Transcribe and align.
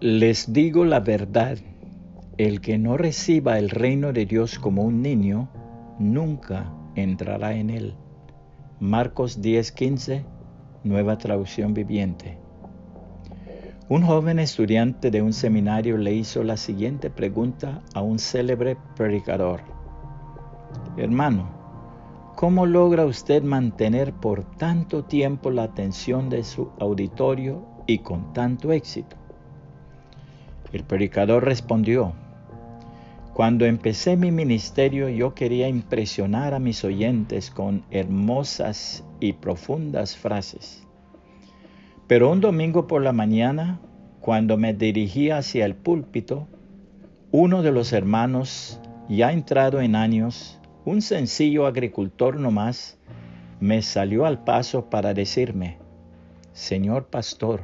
Les 0.00 0.52
digo 0.52 0.84
la 0.84 0.98
verdad, 0.98 1.56
el 2.36 2.60
que 2.60 2.78
no 2.78 2.96
reciba 2.96 3.60
el 3.60 3.70
reino 3.70 4.12
de 4.12 4.26
Dios 4.26 4.58
como 4.58 4.82
un 4.82 5.02
niño, 5.02 5.48
nunca 6.00 6.72
entrará 6.96 7.54
en 7.54 7.70
él. 7.70 7.94
Marcos 8.80 9.40
10:15, 9.40 10.24
nueva 10.82 11.16
traducción 11.16 11.74
viviente. 11.74 12.38
Un 13.88 14.02
joven 14.02 14.40
estudiante 14.40 15.12
de 15.12 15.22
un 15.22 15.32
seminario 15.32 15.96
le 15.96 16.12
hizo 16.12 16.42
la 16.42 16.56
siguiente 16.56 17.08
pregunta 17.08 17.80
a 17.94 18.02
un 18.02 18.18
célebre 18.18 18.76
predicador. 18.96 19.60
Hermano, 20.96 21.48
¿cómo 22.34 22.66
logra 22.66 23.06
usted 23.06 23.44
mantener 23.44 24.12
por 24.12 24.44
tanto 24.56 25.04
tiempo 25.04 25.52
la 25.52 25.62
atención 25.62 26.28
de 26.30 26.42
su 26.42 26.72
auditorio 26.80 27.64
y 27.86 27.98
con 27.98 28.32
tanto 28.32 28.72
éxito? 28.72 29.23
El 30.74 30.82
predicador 30.82 31.44
respondió, 31.44 32.14
cuando 33.32 33.64
empecé 33.64 34.16
mi 34.16 34.32
ministerio 34.32 35.08
yo 35.08 35.32
quería 35.32 35.68
impresionar 35.68 36.52
a 36.52 36.58
mis 36.58 36.82
oyentes 36.82 37.52
con 37.52 37.84
hermosas 37.92 39.04
y 39.20 39.34
profundas 39.34 40.16
frases. 40.16 40.84
Pero 42.08 42.28
un 42.32 42.40
domingo 42.40 42.88
por 42.88 43.02
la 43.02 43.12
mañana, 43.12 43.78
cuando 44.18 44.56
me 44.56 44.74
dirigía 44.74 45.38
hacia 45.38 45.64
el 45.64 45.76
púlpito, 45.76 46.48
uno 47.30 47.62
de 47.62 47.70
los 47.70 47.92
hermanos, 47.92 48.80
ya 49.08 49.30
entrado 49.30 49.80
en 49.80 49.94
años, 49.94 50.58
un 50.84 51.02
sencillo 51.02 51.68
agricultor 51.68 52.40
nomás, 52.40 52.98
me 53.60 53.80
salió 53.80 54.26
al 54.26 54.42
paso 54.42 54.90
para 54.90 55.14
decirme, 55.14 55.78
Señor 56.52 57.06
pastor, 57.06 57.62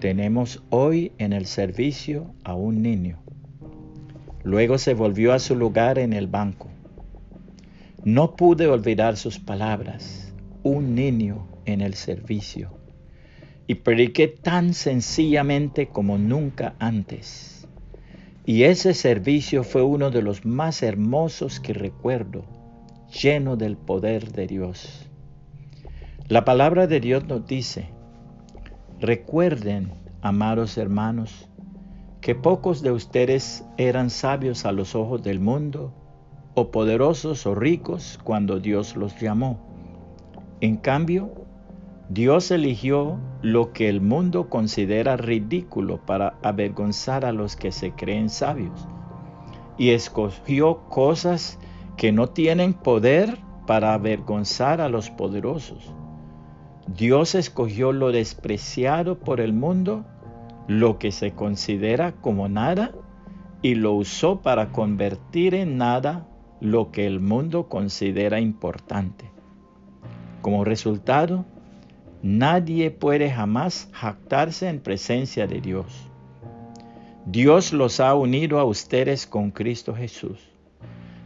tenemos 0.00 0.62
hoy 0.70 1.12
en 1.18 1.32
el 1.32 1.46
servicio 1.46 2.32
a 2.44 2.54
un 2.54 2.82
niño. 2.82 3.18
Luego 4.44 4.78
se 4.78 4.94
volvió 4.94 5.32
a 5.32 5.40
su 5.40 5.56
lugar 5.56 5.98
en 5.98 6.12
el 6.12 6.28
banco. 6.28 6.68
No 8.04 8.36
pude 8.36 8.68
olvidar 8.68 9.16
sus 9.16 9.40
palabras, 9.40 10.32
un 10.62 10.94
niño 10.94 11.48
en 11.64 11.80
el 11.80 11.94
servicio. 11.94 12.78
Y 13.66 13.74
prediqué 13.74 14.28
tan 14.28 14.72
sencillamente 14.72 15.88
como 15.88 16.16
nunca 16.16 16.76
antes. 16.78 17.66
Y 18.46 18.62
ese 18.62 18.94
servicio 18.94 19.64
fue 19.64 19.82
uno 19.82 20.10
de 20.10 20.22
los 20.22 20.46
más 20.46 20.82
hermosos 20.82 21.60
que 21.60 21.74
recuerdo, 21.74 22.44
lleno 23.22 23.56
del 23.56 23.76
poder 23.76 24.32
de 24.32 24.46
Dios. 24.46 25.10
La 26.28 26.44
palabra 26.44 26.86
de 26.86 27.00
Dios 27.00 27.26
nos 27.26 27.46
dice, 27.46 27.90
Recuerden, 29.00 29.92
amados 30.22 30.76
hermanos, 30.76 31.48
que 32.20 32.34
pocos 32.34 32.82
de 32.82 32.90
ustedes 32.90 33.64
eran 33.76 34.10
sabios 34.10 34.66
a 34.66 34.72
los 34.72 34.96
ojos 34.96 35.22
del 35.22 35.38
mundo, 35.38 35.94
o 36.54 36.72
poderosos 36.72 37.46
o 37.46 37.54
ricos 37.54 38.18
cuando 38.24 38.58
Dios 38.58 38.96
los 38.96 39.16
llamó. 39.20 39.60
En 40.60 40.78
cambio, 40.78 41.30
Dios 42.08 42.50
eligió 42.50 43.20
lo 43.40 43.72
que 43.72 43.88
el 43.88 44.00
mundo 44.00 44.48
considera 44.48 45.16
ridículo 45.16 46.04
para 46.04 46.36
avergonzar 46.42 47.24
a 47.24 47.30
los 47.30 47.54
que 47.54 47.70
se 47.70 47.92
creen 47.92 48.28
sabios, 48.28 48.88
y 49.76 49.90
escogió 49.90 50.88
cosas 50.88 51.60
que 51.96 52.10
no 52.10 52.30
tienen 52.30 52.74
poder 52.74 53.38
para 53.64 53.94
avergonzar 53.94 54.80
a 54.80 54.88
los 54.88 55.08
poderosos 55.08 55.94
Dios 56.96 57.34
escogió 57.34 57.92
lo 57.92 58.12
despreciado 58.12 59.18
por 59.18 59.40
el 59.40 59.52
mundo, 59.52 60.06
lo 60.68 60.98
que 60.98 61.12
se 61.12 61.32
considera 61.32 62.12
como 62.12 62.48
nada, 62.48 62.92
y 63.60 63.74
lo 63.74 63.92
usó 63.92 64.40
para 64.40 64.72
convertir 64.72 65.54
en 65.54 65.76
nada 65.76 66.26
lo 66.62 66.90
que 66.90 67.06
el 67.06 67.20
mundo 67.20 67.68
considera 67.68 68.40
importante. 68.40 69.30
Como 70.40 70.64
resultado, 70.64 71.44
nadie 72.22 72.90
puede 72.90 73.30
jamás 73.30 73.90
jactarse 73.92 74.70
en 74.70 74.80
presencia 74.80 75.46
de 75.46 75.60
Dios. 75.60 76.10
Dios 77.26 77.74
los 77.74 78.00
ha 78.00 78.14
unido 78.14 78.58
a 78.58 78.64
ustedes 78.64 79.26
con 79.26 79.50
Cristo 79.50 79.94
Jesús. 79.94 80.38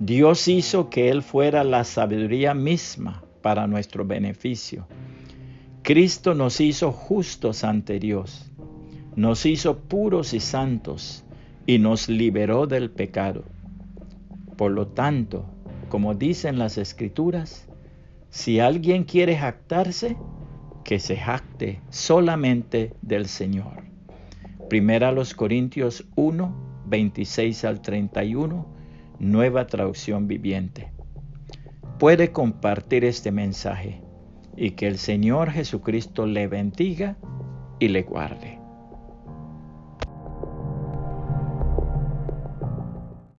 Dios 0.00 0.48
hizo 0.48 0.90
que 0.90 1.08
Él 1.08 1.22
fuera 1.22 1.64
la 1.64 1.84
sabiduría 1.84 2.52
misma 2.52 3.22
para 3.40 3.66
nuestro 3.66 4.04
beneficio 4.04 4.86
Cristo 5.86 6.34
nos 6.34 6.60
hizo 6.60 6.90
justos 6.90 7.62
ante 7.62 8.00
Dios, 8.00 8.50
nos 9.14 9.46
hizo 9.46 9.78
puros 9.78 10.34
y 10.34 10.40
santos 10.40 11.22
y 11.64 11.78
nos 11.78 12.08
liberó 12.08 12.66
del 12.66 12.90
pecado. 12.90 13.44
Por 14.56 14.72
lo 14.72 14.88
tanto, 14.88 15.44
como 15.88 16.14
dicen 16.14 16.58
las 16.58 16.76
escrituras, 16.76 17.68
si 18.30 18.58
alguien 18.58 19.04
quiere 19.04 19.36
jactarse, 19.36 20.16
que 20.82 20.98
se 20.98 21.16
jacte 21.16 21.80
solamente 21.88 22.92
del 23.00 23.26
Señor. 23.26 23.84
Primera 24.68 25.12
los 25.12 25.34
Corintios 25.34 26.04
1, 26.16 26.82
26 26.86 27.64
al 27.64 27.80
31, 27.80 28.66
nueva 29.20 29.68
traducción 29.68 30.26
viviente. 30.26 30.90
Puede 32.00 32.32
compartir 32.32 33.04
este 33.04 33.30
mensaje 33.30 34.00
y 34.56 34.72
que 34.72 34.86
el 34.86 34.98
Señor 34.98 35.50
Jesucristo 35.50 36.26
le 36.26 36.46
bendiga 36.46 37.16
y 37.78 37.88
le 37.88 38.02
guarde. 38.02 38.65